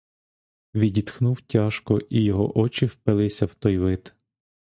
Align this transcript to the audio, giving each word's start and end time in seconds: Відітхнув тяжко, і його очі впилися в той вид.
Відітхнув 0.75 1.41
тяжко, 1.41 1.99
і 2.09 2.23
його 2.23 2.57
очі 2.57 2.85
впилися 2.85 3.45
в 3.45 3.53
той 3.55 3.77
вид. 3.77 4.15